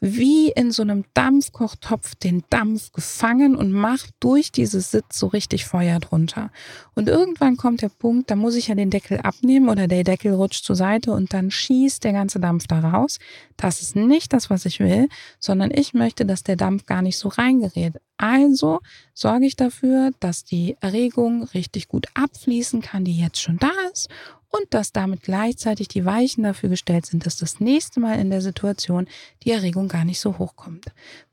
wie 0.00 0.50
in 0.50 0.70
so 0.70 0.82
einem 0.82 1.04
Dampfkochtopf 1.14 2.14
den 2.14 2.44
Dampf 2.50 2.92
gefangen 2.92 3.56
und 3.56 3.72
macht 3.72 4.10
durch 4.20 4.52
dieses 4.52 4.90
Sitz 4.90 5.18
so 5.18 5.26
richtig 5.26 5.64
Feuer 5.64 5.98
drunter. 5.98 6.50
Und 6.94 7.08
irgendwann 7.08 7.56
kommt 7.56 7.82
der 7.82 7.88
Punkt, 7.88 8.30
da 8.30 8.36
muss 8.36 8.54
ich 8.54 8.68
ja 8.68 8.74
den 8.74 8.90
Deckel 8.90 9.18
abnehmen 9.18 9.68
oder 9.68 9.88
der 9.88 10.04
Deckel 10.04 10.34
rutscht 10.34 10.64
zur 10.64 10.76
Seite 10.76 11.12
und 11.12 11.32
dann 11.32 11.50
schießt 11.50 12.04
der 12.04 12.12
ganze 12.12 12.40
Dampf 12.40 12.66
da 12.66 12.80
raus. 12.80 13.18
Das 13.56 13.80
ist 13.80 13.96
nicht 13.96 14.32
das, 14.32 14.50
was 14.50 14.64
ich 14.66 14.80
will, 14.80 15.08
sondern 15.40 15.70
ich 15.72 15.94
möchte, 15.94 16.24
dass 16.24 16.42
der 16.42 16.56
Dampf 16.56 16.86
gar 16.86 17.02
nicht 17.02 17.18
so 17.18 17.28
reingerät. 17.28 17.94
Also 18.16 18.80
sorge 19.14 19.46
ich 19.46 19.56
dafür, 19.56 20.10
dass 20.20 20.44
die 20.44 20.76
Erregung 20.80 21.44
richtig 21.54 21.88
gut 21.88 22.06
abfließen 22.14 22.82
kann, 22.82 23.04
die 23.04 23.18
jetzt 23.18 23.40
schon 23.40 23.58
da 23.58 23.70
ist 23.92 24.08
und 24.50 24.66
dass 24.70 24.92
damit 24.92 25.22
gleichzeitig 25.22 25.88
die 25.88 26.04
Weichen 26.04 26.44
dafür 26.44 26.68
gestellt 26.68 27.06
sind, 27.06 27.26
dass 27.26 27.36
das 27.36 27.60
nächste 27.60 28.00
Mal 28.00 28.18
in 28.18 28.30
der 28.30 28.40
Situation 28.40 29.08
die 29.42 29.50
Erregung 29.50 29.88
gar 29.88 30.04
nicht 30.04 30.20
so 30.20 30.38
hoch 30.38 30.56
kommt. 30.56 30.86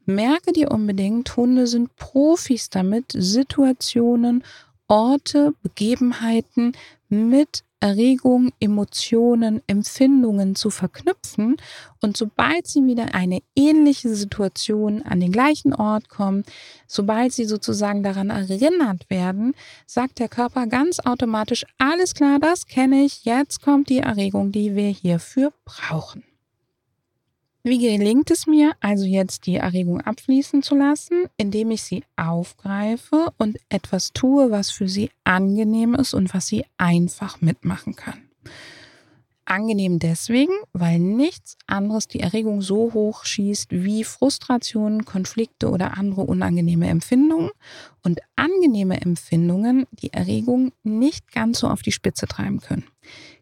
Merke 0.06 0.54
dir 0.54 0.72
unbedingt, 0.72 1.36
Hunde 1.36 1.68
sind 1.68 1.96
Profis 1.96 2.70
damit, 2.70 3.12
Situationen, 3.14 4.44
Orte, 4.88 5.54
Begebenheiten 5.64 6.74
mit 7.10 7.65
Erregung, 7.80 8.52
Emotionen, 8.60 9.62
Empfindungen 9.68 10.56
zu 10.56 10.70
verknüpfen. 10.70 11.58
Und 12.02 12.18
sobald 12.18 12.68
sie 12.68 12.86
wieder 12.86 13.14
eine 13.14 13.40
ähnliche 13.56 14.14
Situation 14.16 15.02
an 15.04 15.20
den 15.20 15.32
gleichen 15.32 15.74
Ort 15.74 16.10
kommen, 16.10 16.44
sobald 16.88 17.34
sie 17.34 17.46
sozusagen 17.46 18.04
daran 18.04 18.30
erinnert 18.30 19.10
werden, 19.10 19.54
sagt 19.86 20.20
der 20.20 20.30
Körper 20.30 20.68
ganz 20.68 21.00
automatisch, 21.00 21.66
alles 21.78 22.14
klar, 22.14 22.40
das 22.40 22.66
kenne 22.66 23.04
ich, 23.04 23.26
jetzt 23.26 23.62
kommt 23.62 23.90
die 23.90 24.00
Erregung, 24.00 24.52
die 24.52 24.76
wir 24.76 24.90
hierfür 24.90 25.54
brauchen. 25.66 26.24
Wie 27.68 27.80
gelingt 27.80 28.30
es 28.30 28.46
mir 28.46 28.74
also 28.80 29.06
jetzt 29.06 29.48
die 29.48 29.56
Erregung 29.56 30.00
abfließen 30.00 30.62
zu 30.62 30.76
lassen, 30.76 31.26
indem 31.36 31.72
ich 31.72 31.82
sie 31.82 32.04
aufgreife 32.16 33.34
und 33.40 33.58
etwas 33.70 34.14
tue, 34.14 34.52
was 34.52 34.70
für 34.70 34.88
sie 34.88 35.10
angenehm 35.24 35.96
ist 35.96 36.14
und 36.14 36.32
was 36.32 36.46
sie 36.46 36.64
einfach 36.78 37.42
mitmachen 37.42 37.96
kann. 37.96 38.30
Angenehm 39.46 39.98
deswegen, 39.98 40.54
weil 40.74 41.00
nichts 41.00 41.58
anderes 41.66 42.08
die 42.08 42.20
Erregung 42.20 42.62
so 42.62 42.94
hoch 42.94 43.26
schießt 43.26 43.72
wie 43.72 44.04
Frustrationen, 44.04 45.04
Konflikte 45.04 45.72
oder 45.72 45.98
andere 45.98 46.22
unangenehme 46.22 46.88
Empfindungen 46.88 47.50
und 48.04 48.20
angenehme 48.36 49.02
Empfindungen 49.02 49.88
die 49.90 50.14
Erregung 50.14 50.72
nicht 50.84 51.32
ganz 51.32 51.62
so 51.62 51.68
auf 51.68 51.82
die 51.82 51.92
Spitze 51.92 52.28
treiben 52.28 52.60
können. 52.60 52.86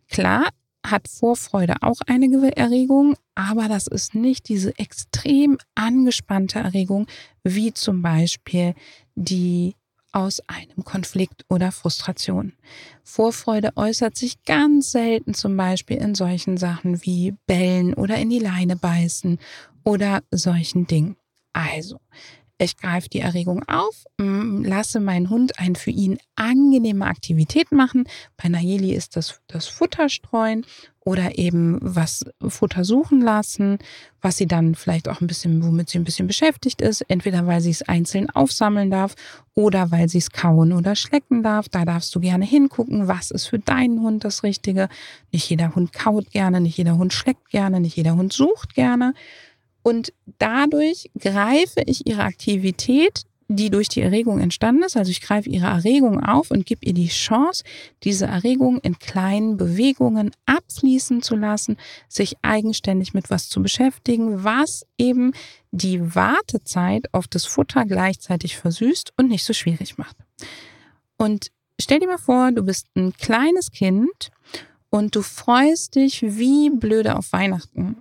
Klar, 0.08 0.48
hat 0.86 1.08
Vorfreude 1.08 1.76
auch 1.82 2.02
eine 2.08 2.56
Erregung, 2.56 3.16
aber 3.36 3.68
das 3.68 3.88
ist 3.88 4.16
nicht 4.16 4.50
diese 4.50 4.78
extrem 4.78 5.58
angespannte 5.76 6.60
Erregung, 6.60 7.08
wie 7.44 7.74
zum 7.74 8.02
Beispiel 8.02 8.76
die 9.16 9.76
aus 10.12 10.42
einem 10.48 10.84
Konflikt 10.84 11.44
oder 11.50 11.72
Frustration. 11.72 12.54
Vorfreude 13.04 13.72
äußert 13.76 14.16
sich 14.16 14.44
ganz 14.44 14.92
selten 14.92 15.34
zum 15.34 15.58
Beispiel 15.58 15.98
in 15.98 16.14
solchen 16.16 16.58
Sachen 16.58 17.04
wie 17.04 17.34
Bellen 17.48 17.96
oder 17.96 18.18
in 18.18 18.30
die 18.30 18.40
Leine 18.40 18.76
beißen 18.76 19.40
oder 19.84 20.22
solchen 20.32 20.86
Dingen. 20.86 21.18
Also, 21.52 22.00
ich 22.58 22.78
greife 22.78 23.10
die 23.10 23.20
Erregung 23.20 23.64
auf, 23.68 24.06
lasse 24.18 25.00
meinen 25.00 25.30
Hund 25.30 25.60
eine 25.60 25.76
für 25.76 25.92
ihn 25.92 26.18
angenehme 26.36 27.06
Aktivität 27.06 27.72
machen. 27.72 28.06
Bei 28.38 28.48
Nayeli 28.50 28.94
ist 28.94 29.16
das 29.16 29.42
das 29.48 29.68
Futterstreuen 29.68 30.66
oder 31.00 31.38
eben 31.38 31.80
was 31.82 32.24
Futter 32.48 32.86
suchen 32.86 33.22
lassen, 33.22 33.80
was 34.22 34.38
sie 34.38 34.48
dann 34.48 34.76
vielleicht 34.76 35.10
auch 35.10 35.20
ein 35.20 35.28
bisschen, 35.28 35.64
womit 35.64 35.90
sie 35.90 36.00
ein 36.00 36.06
bisschen 36.06 36.28
beschäftigt 36.28 36.82
ist. 36.82 37.02
Entweder 37.10 37.46
weil 37.46 37.60
sie 37.60 37.72
es 37.72 37.82
einzeln 37.82 38.30
aufsammeln 38.30 38.90
darf 38.90 39.16
oder 39.54 39.92
weil 39.92 40.08
sie 40.08 40.20
es 40.20 40.32
kauen 40.32 40.72
oder 40.72 40.96
schlecken 40.96 41.44
darf. 41.44 41.68
Da 41.68 41.84
darfst 41.84 42.16
du 42.16 42.22
gerne 42.22 42.46
hingucken, 42.46 43.08
was 43.08 43.32
ist 43.32 43.48
für 43.48 43.60
deinen 43.60 44.02
Hund 44.02 44.24
das 44.24 44.44
Richtige. 44.44 44.88
Nicht 45.32 45.50
jeder 45.50 45.76
Hund 45.76 45.92
kaut 45.92 46.32
gerne, 46.32 46.62
nicht 46.62 46.78
jeder 46.78 46.98
Hund 46.98 47.12
schleckt 47.14 47.50
gerne, 47.50 47.82
nicht 47.82 47.98
jeder 47.98 48.16
Hund 48.16 48.32
sucht 48.32 48.74
gerne. 48.76 49.14
Und 49.84 50.14
dadurch 50.40 51.12
greife 51.20 51.82
ich 51.86 52.08
ihre 52.08 52.24
Aktivität, 52.24 53.24
die 53.50 53.70
durch 53.70 53.90
die 53.90 54.02
Erregung 54.02 54.40
entstanden 54.40 54.84
ist. 54.84 54.98
Also 54.98 55.12
ich 55.12 55.22
greife 55.22 55.50
ihre 55.50 55.68
Erregung 55.68 56.24
auf 56.24 56.52
und 56.52 56.66
gebe 56.66 56.86
ihr 56.86 56.94
die 56.94 57.10
Chance, 57.10 57.64
diese 58.04 58.26
Erregung 58.26 58.80
in 58.80 58.98
kleinen 59.00 59.58
Bewegungen 59.58 60.32
abfließen 60.46 61.22
zu 61.22 61.36
lassen, 61.36 61.78
sich 62.08 62.38
eigenständig 62.42 63.14
mit 63.14 63.30
was 63.30 63.50
zu 63.50 63.62
beschäftigen, 63.62 64.44
was 64.44 64.86
eben 64.98 65.34
die 65.72 66.16
Wartezeit 66.16 67.14
auf 67.14 67.28
das 67.28 67.46
Futter 67.46 67.86
gleichzeitig 67.86 68.58
versüßt 68.58 69.14
und 69.18 69.30
nicht 69.30 69.44
so 69.44 69.54
schwierig 69.54 69.98
macht. 69.98 70.16
Und 71.18 71.52
stell 71.80 72.00
dir 72.00 72.08
mal 72.08 72.18
vor, 72.18 72.52
du 72.52 72.64
bist 72.64 72.88
ein 72.96 73.14
kleines 73.14 73.72
Kind 73.72 74.32
und 74.90 75.16
du 75.16 75.22
freust 75.22 75.96
dich 75.96 76.22
wie 76.22 76.70
blöde 76.70 77.18
auf 77.18 77.32
Weihnachten 77.34 77.98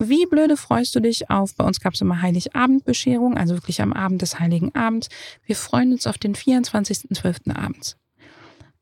wie 0.00 0.26
blöde 0.26 0.56
freust 0.56 0.94
du 0.94 1.00
dich 1.00 1.30
auf? 1.30 1.54
Bei 1.54 1.64
uns 1.64 1.80
gab 1.80 1.94
es 1.94 2.00
immer 2.00 2.20
Heiligabendbescherung, 2.20 3.36
also 3.36 3.54
wirklich 3.54 3.80
am 3.80 3.92
Abend 3.92 4.22
des 4.22 4.40
Heiligen 4.40 4.74
Abends. 4.74 5.08
Wir 5.44 5.56
freuen 5.56 5.92
uns 5.92 6.06
auf 6.06 6.18
den 6.18 6.34
24.12. 6.34 7.54
abends. 7.54 7.96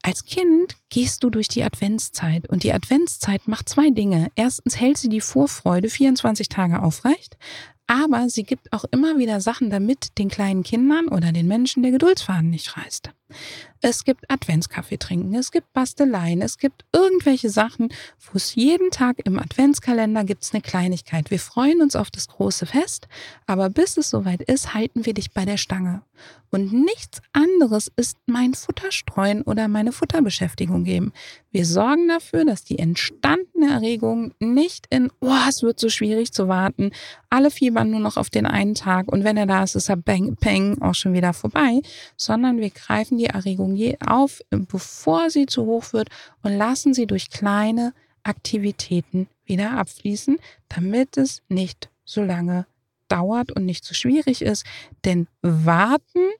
Als 0.04 0.24
Kind 0.24 0.74
gehst 0.88 1.22
du 1.22 1.30
durch 1.30 1.46
die 1.46 1.62
Adventszeit 1.62 2.48
und 2.48 2.64
die 2.64 2.72
Adventszeit 2.72 3.46
macht 3.46 3.68
zwei 3.68 3.90
Dinge. 3.90 4.32
Erstens 4.34 4.80
hält 4.80 4.98
sie 4.98 5.08
die 5.08 5.20
Vorfreude 5.20 5.88
24 5.88 6.48
Tage 6.48 6.82
aufrecht, 6.82 7.36
aber 7.86 8.28
sie 8.28 8.44
gibt 8.44 8.72
auch 8.72 8.84
immer 8.90 9.18
wieder 9.18 9.40
Sachen, 9.40 9.70
damit 9.70 10.18
den 10.18 10.28
kleinen 10.28 10.62
Kindern 10.62 11.08
oder 11.08 11.32
den 11.32 11.46
Menschen 11.46 11.82
der 11.82 11.92
Geduldsfaden 11.92 12.50
nicht 12.50 12.76
reißt. 12.76 13.10
Es 13.80 14.04
gibt 14.04 14.30
Adventskaffee 14.30 14.98
trinken, 14.98 15.34
es 15.34 15.50
gibt 15.50 15.72
Basteleien, 15.72 16.40
es 16.40 16.58
gibt 16.58 16.84
irgendwelche 16.92 17.50
Sachen, 17.50 17.88
wo 18.20 18.36
es 18.36 18.54
jeden 18.54 18.90
Tag 18.90 19.16
im 19.24 19.38
Adventskalender 19.38 20.24
gibt 20.24 20.44
es 20.44 20.52
eine 20.52 20.62
Kleinigkeit. 20.62 21.30
Wir 21.30 21.40
freuen 21.40 21.82
uns 21.82 21.96
auf 21.96 22.10
das 22.10 22.28
große 22.28 22.66
Fest, 22.66 23.08
aber 23.46 23.70
bis 23.70 23.96
es 23.96 24.10
soweit 24.10 24.42
ist, 24.42 24.74
halten 24.74 25.04
wir 25.04 25.14
dich 25.14 25.32
bei 25.32 25.44
der 25.44 25.56
Stange. 25.56 26.02
Und 26.50 26.72
nichts 26.72 27.22
anderes 27.32 27.90
ist 27.96 28.18
mein 28.26 28.54
Futterstreuen 28.54 29.42
oder 29.42 29.68
meine 29.68 29.90
Futterbeschäftigung 29.90 30.84
geben. 30.84 31.12
Wir 31.50 31.64
sorgen 31.64 32.08
dafür, 32.08 32.44
dass 32.44 32.62
die 32.62 32.78
entstandene 32.78 33.72
Erregung 33.72 34.34
nicht 34.38 34.86
in, 34.90 35.10
oh, 35.20 35.34
es 35.48 35.62
wird 35.62 35.80
so 35.80 35.88
schwierig 35.88 36.32
zu 36.32 36.48
warten, 36.48 36.92
alle 37.30 37.50
fiebern 37.72 37.90
nur 37.90 38.00
noch 38.00 38.18
auf 38.18 38.28
den 38.28 38.44
einen 38.44 38.74
Tag 38.74 39.10
und 39.10 39.24
wenn 39.24 39.38
er 39.38 39.46
da 39.46 39.62
ist, 39.62 39.74
ist 39.76 39.88
er 39.88 39.96
bang, 39.96 40.36
bang 40.40 40.80
auch 40.82 40.94
schon 40.94 41.14
wieder 41.14 41.32
vorbei, 41.32 41.80
sondern 42.18 42.58
wir 42.58 42.68
greifen 42.68 43.16
die 43.16 43.26
Erregung 43.26 43.74
je 43.74 43.96
auf, 44.06 44.42
bevor 44.50 45.30
sie 45.30 45.46
zu 45.46 45.64
hoch 45.64 45.94
wird 45.94 46.08
und 46.42 46.52
lassen 46.52 46.92
sie 46.92 47.06
durch 47.06 47.30
kleine 47.30 47.94
Aktivitäten 48.24 49.26
wieder 49.46 49.72
abfließen, 49.72 50.38
damit 50.68 51.16
es 51.16 51.42
nicht 51.48 51.88
so 52.04 52.22
lange 52.22 52.66
dauert 53.08 53.52
und 53.52 53.64
nicht 53.64 53.84
so 53.84 53.94
schwierig 53.94 54.42
ist. 54.42 54.66
Denn 55.04 55.26
warten 55.40 56.30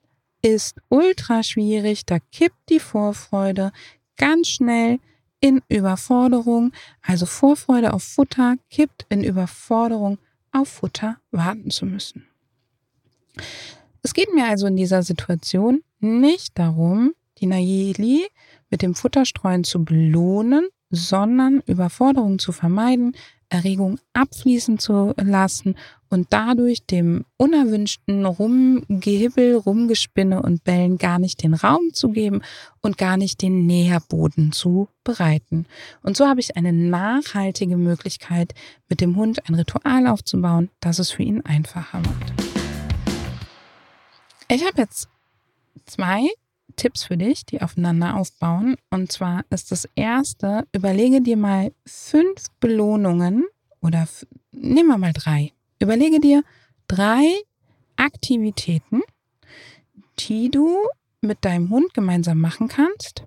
ist 0.43 0.77
ultra 0.91 1.43
schwierig, 1.43 2.05
da 2.05 2.19
kippt 2.31 2.69
die 2.69 2.81
Vorfreude 2.81 3.73
ganz 4.17 4.49
schnell 4.49 4.99
in 5.41 5.63
Überforderung. 5.69 6.73
Also 7.01 7.25
Vorfreude 7.25 7.95
auf 7.95 8.05
Futter 8.05 8.57
kippt 8.71 9.07
in 9.09 9.25
Überforderung 9.25 10.19
auf 10.53 10.69
Futter 10.69 11.19
warten 11.31 11.71
zu 11.71 11.87
müssen. 11.87 12.27
Es 14.03 14.15
geht 14.15 14.33
mir 14.35 14.47
also 14.47 14.67
in 14.67 14.77
dieser 14.77 15.03
Situation 15.03 15.83
nicht 16.01 16.59
darum, 16.59 17.15
die 17.39 17.47
Nayeli 17.47 18.27
mit 18.71 18.83
dem 18.83 18.95
Futterstreuen 18.95 19.65
zu 19.65 19.85
belohnen, 19.85 20.69
sondern 20.91 21.63
Überforderung 21.67 22.39
zu 22.39 22.53
vermeiden, 22.53 23.17
Erregung 23.53 23.99
abfließen 24.15 24.79
zu 24.79 25.13
lassen 25.17 25.77
und 26.09 26.29
dadurch 26.31 26.87
dem 26.87 27.27
unerwünschten 27.37 28.25
Rumgehibbel, 28.25 29.57
Rumgespinne 29.57 30.41
und 30.41 30.65
Bellen 30.65 30.97
gar 30.97 31.19
nicht 31.19 31.43
den 31.43 31.53
Raum 31.53 31.93
zu 31.93 32.09
geben 32.11 32.41
und 32.81 32.97
gar 32.97 33.19
nicht 33.19 33.43
den 33.43 33.67
Nährboden 33.67 34.53
zu 34.53 34.89
bereiten. 35.05 35.67
Und 36.03 36.17
so 36.17 36.27
habe 36.27 36.41
ich 36.41 36.57
eine 36.57 36.73
nachhaltige 36.73 37.77
Möglichkeit, 37.77 38.55
mit 38.89 39.03
dem 39.03 39.17
Hund 39.17 39.47
ein 39.49 39.55
Ritual 39.55 40.07
aufzubauen, 40.07 40.71
das 40.81 40.99
es 40.99 41.11
für 41.11 41.23
ihn 41.23 41.43
einfacher 41.43 41.99
macht. 41.99 42.33
Ich 44.49 44.67
habe 44.67 44.81
jetzt 44.81 45.09
zwei 45.85 46.29
Tipps 46.73 47.05
für 47.05 47.17
dich, 47.17 47.45
die 47.47 47.63
aufeinander 47.63 48.17
aufbauen. 48.17 48.77
Und 48.91 49.13
zwar 49.13 49.45
ist 49.51 49.71
das 49.71 49.89
erste, 49.95 50.67
überlege 50.73 51.21
dir 51.21 51.37
mal 51.37 51.73
fünf 51.87 52.49
Belohnungen 52.61 53.45
oder 53.81 54.09
nehmen 54.53 54.89
wir 54.89 54.99
mal 54.99 55.13
drei. 55.13 55.53
Überlege 55.81 56.21
dir 56.21 56.43
drei 56.89 57.25
Aktivitäten, 57.97 59.03
die 60.19 60.51
du 60.51 60.77
mit 61.21 61.45
deinem 61.45 61.71
Hund 61.71 61.95
gemeinsam 61.95 62.39
machen 62.39 62.69
kannst, 62.69 63.25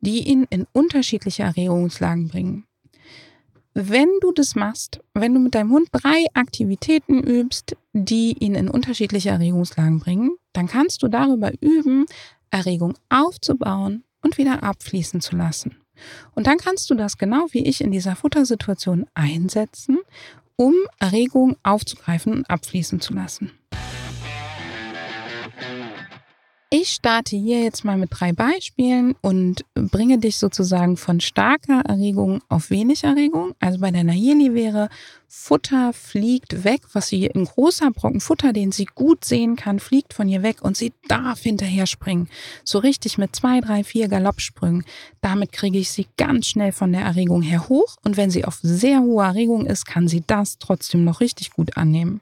die 0.00 0.28
ihn 0.28 0.46
in 0.50 0.66
unterschiedliche 0.72 1.42
Erregungslagen 1.44 2.28
bringen. 2.28 2.64
wenn 3.74 4.08
du 4.20 4.32
das 4.32 4.56
machst, 4.56 5.00
wenn 5.14 5.34
du 5.34 5.40
mit 5.40 5.54
deinem 5.54 5.70
Hund 5.70 5.88
drei 5.92 6.26
Aktivitäten 6.34 7.22
übst, 7.22 7.76
die 7.92 8.36
ihn 8.38 8.56
in 8.56 8.68
unterschiedliche 8.68 9.30
Erregungslagen 9.30 10.00
bringen, 10.00 10.36
dann 10.52 10.66
kannst 10.66 11.02
du 11.04 11.08
darüber 11.08 11.52
üben, 11.60 12.06
Erregung 12.50 12.94
aufzubauen 13.08 14.04
und 14.22 14.38
wieder 14.38 14.62
abfließen 14.62 15.20
zu 15.20 15.36
lassen. 15.36 15.76
Und 16.34 16.46
dann 16.46 16.58
kannst 16.58 16.90
du 16.90 16.94
das 16.94 17.18
genau 17.18 17.46
wie 17.50 17.66
ich 17.66 17.80
in 17.80 17.90
dieser 17.90 18.16
Futtersituation 18.16 19.06
einsetzen, 19.14 19.98
um 20.56 20.74
Erregung 20.98 21.56
aufzugreifen 21.62 22.32
und 22.32 22.50
abfließen 22.50 23.00
zu 23.00 23.14
lassen. 23.14 23.52
Ich 26.70 26.90
starte 26.90 27.34
hier 27.34 27.62
jetzt 27.62 27.86
mal 27.86 27.96
mit 27.96 28.10
drei 28.12 28.34
Beispielen 28.34 29.14
und 29.22 29.64
bringe 29.72 30.18
dich 30.18 30.36
sozusagen 30.36 30.98
von 30.98 31.18
starker 31.18 31.80
Erregung 31.80 32.42
auf 32.50 32.68
wenig 32.68 33.04
Erregung. 33.04 33.54
Also 33.58 33.78
bei 33.78 33.90
der 33.90 34.04
Nayeli 34.04 34.52
wäre 34.52 34.90
Futter 35.26 35.94
fliegt 35.94 36.64
weg, 36.64 36.82
was 36.92 37.08
sie 37.08 37.30
ein 37.34 37.46
großer 37.46 37.90
Brocken 37.90 38.20
Futter, 38.20 38.52
den 38.52 38.70
sie 38.70 38.84
gut 38.84 39.24
sehen 39.24 39.56
kann, 39.56 39.78
fliegt 39.78 40.12
von 40.12 40.28
ihr 40.28 40.42
weg 40.42 40.60
und 40.60 40.76
sie 40.76 40.92
darf 41.08 41.40
hinterher 41.40 41.86
springen. 41.86 42.28
So 42.64 42.80
richtig 42.80 43.16
mit 43.16 43.34
zwei, 43.34 43.62
drei, 43.62 43.82
vier 43.82 44.08
Galoppsprüngen. 44.08 44.84
Damit 45.22 45.52
kriege 45.52 45.78
ich 45.78 45.90
sie 45.90 46.06
ganz 46.18 46.48
schnell 46.48 46.72
von 46.72 46.92
der 46.92 47.00
Erregung 47.00 47.40
her 47.40 47.70
hoch 47.70 47.96
und 48.04 48.18
wenn 48.18 48.30
sie 48.30 48.44
auf 48.44 48.58
sehr 48.60 49.00
hohe 49.00 49.24
Erregung 49.24 49.64
ist, 49.64 49.86
kann 49.86 50.06
sie 50.06 50.22
das 50.26 50.58
trotzdem 50.58 51.04
noch 51.04 51.20
richtig 51.20 51.50
gut 51.50 51.78
annehmen. 51.78 52.20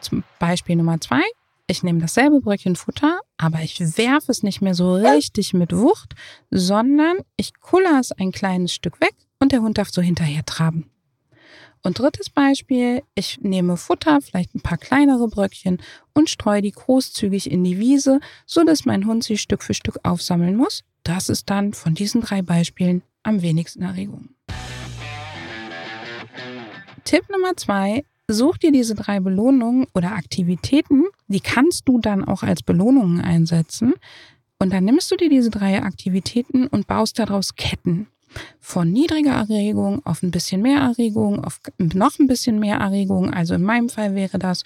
Zum 0.00 0.24
Beispiel 0.40 0.74
Nummer 0.74 1.00
zwei 1.00 1.22
ich 1.72 1.82
nehme 1.82 2.00
dasselbe 2.00 2.40
Bröckchen 2.42 2.76
Futter, 2.76 3.20
aber 3.38 3.60
ich 3.62 3.80
werfe 3.80 4.30
es 4.30 4.42
nicht 4.42 4.60
mehr 4.60 4.74
so 4.74 4.94
richtig 4.94 5.54
mit 5.54 5.74
Wucht, 5.74 6.14
sondern 6.50 7.16
ich 7.38 7.58
kuller 7.60 7.98
es 7.98 8.12
ein 8.12 8.30
kleines 8.30 8.74
Stück 8.74 9.00
weg 9.00 9.14
und 9.40 9.52
der 9.52 9.62
Hund 9.62 9.78
darf 9.78 9.88
so 9.90 10.02
hinterher 10.02 10.44
traben. 10.44 10.90
Und 11.82 11.98
drittes 11.98 12.28
Beispiel, 12.28 13.02
ich 13.14 13.40
nehme 13.40 13.78
Futter, 13.78 14.20
vielleicht 14.20 14.54
ein 14.54 14.60
paar 14.60 14.76
kleinere 14.76 15.28
Bröckchen 15.28 15.80
und 16.12 16.28
streue 16.28 16.60
die 16.60 16.72
großzügig 16.72 17.50
in 17.50 17.64
die 17.64 17.78
Wiese, 17.78 18.20
so 18.44 18.64
dass 18.64 18.84
mein 18.84 19.06
Hund 19.06 19.24
sie 19.24 19.38
Stück 19.38 19.62
für 19.62 19.74
Stück 19.74 19.98
aufsammeln 20.02 20.54
muss. 20.54 20.84
Das 21.04 21.30
ist 21.30 21.48
dann 21.48 21.72
von 21.72 21.94
diesen 21.94 22.20
drei 22.20 22.42
Beispielen 22.42 23.02
am 23.22 23.40
wenigsten 23.40 23.80
Erregung. 23.80 24.28
Tipp 27.04 27.24
Nummer 27.30 27.56
zwei, 27.56 28.04
Such 28.28 28.58
dir 28.58 28.72
diese 28.72 28.94
drei 28.94 29.20
Belohnungen 29.20 29.86
oder 29.94 30.12
Aktivitäten, 30.12 31.04
die 31.28 31.40
kannst 31.40 31.88
du 31.88 31.98
dann 31.98 32.24
auch 32.24 32.42
als 32.42 32.62
Belohnungen 32.62 33.20
einsetzen. 33.20 33.94
Und 34.58 34.72
dann 34.72 34.84
nimmst 34.84 35.10
du 35.10 35.16
dir 35.16 35.28
diese 35.28 35.50
drei 35.50 35.82
Aktivitäten 35.82 36.66
und 36.68 36.86
baust 36.86 37.18
daraus 37.18 37.56
Ketten. 37.56 38.06
Von 38.60 38.90
niedriger 38.92 39.32
Erregung 39.32 40.06
auf 40.06 40.22
ein 40.22 40.30
bisschen 40.30 40.62
mehr 40.62 40.80
Erregung, 40.80 41.44
auf 41.44 41.60
noch 41.78 42.18
ein 42.18 42.26
bisschen 42.26 42.58
mehr 42.58 42.76
Erregung. 42.76 43.32
Also 43.32 43.54
in 43.54 43.62
meinem 43.62 43.88
Fall 43.88 44.14
wäre 44.14 44.38
das, 44.38 44.62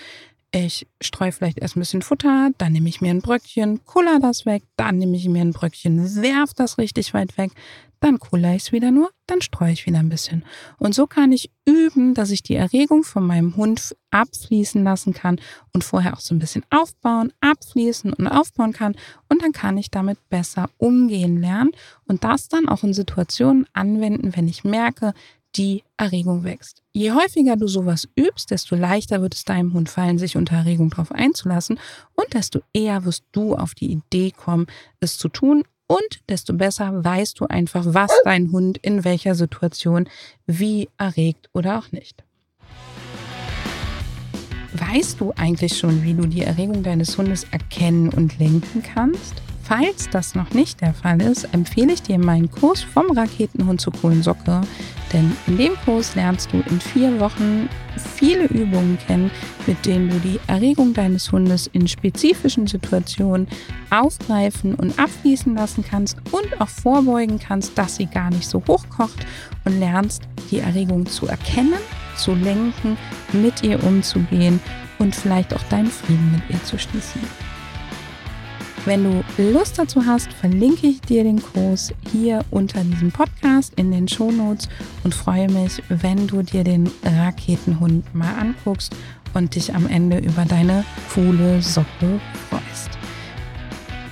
ich 0.64 0.86
streue 1.02 1.32
vielleicht 1.32 1.58
erst 1.58 1.76
ein 1.76 1.80
bisschen 1.80 2.02
Futter, 2.02 2.50
dann 2.58 2.72
nehme 2.72 2.88
ich 2.88 3.00
mir 3.00 3.10
ein 3.10 3.20
Bröckchen, 3.20 3.84
kuller 3.84 4.18
das 4.20 4.46
weg, 4.46 4.62
dann 4.76 4.98
nehme 4.98 5.16
ich 5.16 5.28
mir 5.28 5.42
ein 5.42 5.52
Bröckchen, 5.52 6.22
werf 6.22 6.54
das 6.54 6.78
richtig 6.78 7.14
weit 7.14 7.36
weg, 7.36 7.52
dann 8.00 8.18
kuller 8.18 8.54
ich 8.54 8.64
es 8.64 8.72
wieder 8.72 8.90
nur, 8.90 9.10
dann 9.26 9.40
streue 9.40 9.72
ich 9.72 9.86
wieder 9.86 9.98
ein 9.98 10.08
bisschen. 10.08 10.44
Und 10.78 10.94
so 10.94 11.06
kann 11.06 11.32
ich 11.32 11.50
üben, 11.66 12.14
dass 12.14 12.30
ich 12.30 12.42
die 12.42 12.54
Erregung 12.54 13.04
von 13.04 13.26
meinem 13.26 13.56
Hund 13.56 13.96
abfließen 14.10 14.82
lassen 14.84 15.12
kann 15.12 15.40
und 15.72 15.84
vorher 15.84 16.14
auch 16.14 16.20
so 16.20 16.34
ein 16.34 16.38
bisschen 16.38 16.64
aufbauen, 16.70 17.32
abfließen 17.40 18.12
und 18.12 18.28
aufbauen 18.28 18.72
kann. 18.72 18.96
Und 19.28 19.42
dann 19.42 19.52
kann 19.52 19.78
ich 19.78 19.90
damit 19.90 20.18
besser 20.28 20.70
umgehen 20.78 21.40
lernen 21.40 21.72
und 22.06 22.25
das 22.25 22.48
dann 22.48 22.68
auch 22.68 22.82
in 22.82 22.94
Situationen 22.94 23.66
anwenden, 23.72 24.36
wenn 24.36 24.48
ich 24.48 24.64
merke, 24.64 25.12
die 25.56 25.82
Erregung 25.96 26.44
wächst. 26.44 26.82
Je 26.92 27.12
häufiger 27.12 27.56
du 27.56 27.66
sowas 27.66 28.08
übst, 28.16 28.50
desto 28.50 28.76
leichter 28.76 29.22
wird 29.22 29.34
es 29.34 29.44
deinem 29.44 29.72
Hund 29.72 29.88
fallen, 29.88 30.18
sich 30.18 30.36
unter 30.36 30.56
Erregung 30.56 30.90
darauf 30.90 31.12
einzulassen 31.12 31.78
und 32.14 32.34
desto 32.34 32.60
eher 32.72 33.04
wirst 33.04 33.25
du 33.32 33.54
auf 33.54 33.75
die 33.75 33.92
Idee 33.92 34.32
kommen, 34.32 34.66
es 35.00 35.18
zu 35.18 35.28
tun 35.28 35.64
und 35.86 36.20
desto 36.28 36.52
besser 36.52 37.04
weißt 37.04 37.38
du 37.40 37.46
einfach, 37.46 37.84
was 37.86 38.10
dein 38.25 38.50
Hund 38.50 38.78
in 38.78 39.04
welcher 39.04 39.34
Situation 39.34 40.08
wie 40.46 40.88
erregt 40.98 41.48
oder 41.52 41.78
auch 41.78 41.92
nicht. 41.92 42.25
Weißt 44.72 45.20
du 45.20 45.32
eigentlich 45.36 45.78
schon, 45.78 46.02
wie 46.02 46.12
du 46.12 46.26
die 46.26 46.42
Erregung 46.42 46.82
deines 46.82 47.16
Hundes 47.16 47.44
erkennen 47.50 48.10
und 48.10 48.38
lenken 48.38 48.82
kannst? 48.82 49.45
Falls 49.68 50.08
das 50.11 50.37
noch 50.37 50.50
nicht 50.50 50.81
der 50.81 50.94
Fall 50.94 51.20
ist, 51.20 51.52
empfehle 51.52 51.92
ich 51.92 52.02
dir 52.02 52.20
meinen 52.20 52.48
Kurs 52.48 52.83
vom 52.83 53.11
Raketenhund 53.11 53.81
zur 53.81 53.92
coolen 53.94 54.22
Socke. 54.22 54.61
Denn 55.12 55.37
in 55.48 55.57
dem 55.57 55.72
Kurs 55.85 56.14
lernst 56.14 56.52
du 56.52 56.59
in 56.70 56.81
vier 56.81 57.18
Wochen 57.18 57.68
viele 58.14 58.44
Übungen 58.44 58.96
kennen, 59.05 59.29
mit 59.66 59.85
denen 59.85 60.09
du 60.09 60.20
die 60.20 60.38
Erregung 60.46 60.94
deines 60.94 61.33
Hundes 61.33 61.68
in 61.72 61.88
spezifischen 61.88 62.68
Situationen 62.68 63.48
aufgreifen 63.90 64.76
und 64.76 64.96
abfließen 65.00 65.57
lassen 65.57 65.85
kannst 65.88 66.16
und 66.31 66.61
auch 66.61 66.68
vorbeugen 66.68 67.40
kannst, 67.40 67.76
dass 67.76 67.96
sie 67.96 68.07
gar 68.07 68.31
nicht 68.31 68.48
so 68.48 68.62
hochkocht 68.68 69.26
und 69.64 69.81
lernst, 69.81 70.22
die 70.52 70.61
Erregung 70.61 71.07
zu 71.07 71.26
erkennen, 71.26 71.74
zu 72.16 72.35
lenken, 72.35 72.96
mit 73.33 73.64
ihr 73.64 73.83
umzugehen 73.83 74.61
und 75.00 75.16
vielleicht 75.16 75.55
auch 75.55 75.62
deinen 75.64 75.90
Frieden 75.90 76.31
mit 76.31 76.42
ihr 76.50 76.62
zu 76.62 76.79
schließen. 76.79 77.20
Wenn 78.87 79.03
du 79.03 79.25
Lust 79.53 79.81
dazu 79.81 80.07
hast, 80.07 80.33
verlinke 80.33 80.87
ich 80.87 81.01
dir 81.01 81.25
den 81.25 81.42
Kurs 81.42 81.92
hier 82.12 82.44
unter 82.53 82.85
diesem 82.85 83.11
Podcast 83.11 83.72
in 83.75 83.90
den 83.90 84.07
Shownotes 84.07 84.68
und 85.03 85.12
freue 85.12 85.51
mich, 85.51 85.83
wenn 85.88 86.29
du 86.29 86.42
dir 86.42 86.62
den 86.62 86.88
Raketenhund 87.05 88.14
mal 88.14 88.33
anguckst 88.38 88.94
und 89.35 89.57
dich 89.57 89.75
am 89.75 89.88
Ende 89.88 90.18
über 90.18 90.44
deine 90.44 90.85
coole 91.12 91.61
Socke 91.61 92.20
freust. 92.49 92.90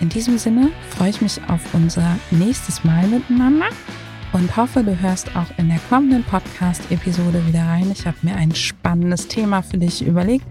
In 0.00 0.08
diesem 0.08 0.38
Sinne 0.38 0.72
freue 0.90 1.10
ich 1.10 1.20
mich 1.20 1.40
auf 1.46 1.72
unser 1.72 2.18
nächstes 2.32 2.82
Mal 2.82 3.06
miteinander 3.06 3.68
und 4.32 4.56
hoffe, 4.56 4.82
du 4.82 5.00
hörst 5.00 5.36
auch 5.36 5.56
in 5.56 5.68
der 5.68 5.78
kommenden 5.88 6.24
Podcast-Episode 6.24 7.46
wieder 7.46 7.62
rein. 7.62 7.92
Ich 7.92 8.08
habe 8.08 8.16
mir 8.22 8.34
ein 8.34 8.52
spannendes 8.52 9.28
Thema 9.28 9.62
für 9.62 9.78
dich 9.78 10.04
überlegt 10.04 10.46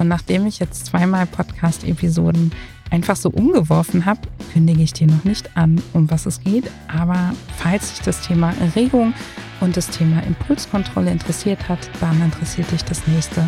und 0.00 0.08
nachdem 0.08 0.46
ich 0.48 0.58
jetzt 0.58 0.86
zweimal 0.86 1.26
Podcast-Episoden 1.26 2.50
einfach 2.90 3.16
so 3.16 3.30
umgeworfen 3.30 4.06
habe, 4.06 4.20
kündige 4.52 4.82
ich 4.82 4.92
dir 4.92 5.06
noch 5.06 5.24
nicht 5.24 5.56
an, 5.56 5.80
um 5.92 6.10
was 6.10 6.26
es 6.26 6.40
geht. 6.40 6.64
Aber 6.88 7.32
falls 7.56 7.94
dich 7.94 8.02
das 8.04 8.26
Thema 8.26 8.52
Erregung 8.60 9.14
und 9.60 9.76
das 9.76 9.88
Thema 9.88 10.22
Impulskontrolle 10.22 11.10
interessiert 11.10 11.68
hat, 11.68 11.90
dann 12.00 12.20
interessiert 12.22 12.70
dich 12.70 12.84
das 12.84 13.06
nächste 13.06 13.42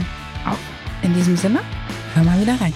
auch. 0.46 1.04
In 1.04 1.14
diesem 1.14 1.36
Sinne, 1.36 1.60
hör 2.14 2.24
mal 2.24 2.40
wieder 2.40 2.60
rein. 2.60 2.74